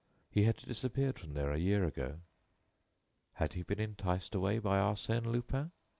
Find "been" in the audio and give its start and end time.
3.61-3.79